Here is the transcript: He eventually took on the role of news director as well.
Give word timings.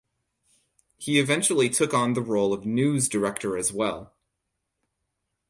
He 0.97 1.19
eventually 1.19 1.69
took 1.69 1.93
on 1.93 2.13
the 2.13 2.23
role 2.23 2.53
of 2.55 2.65
news 2.65 3.07
director 3.07 3.55
as 3.55 3.71
well. 3.71 4.15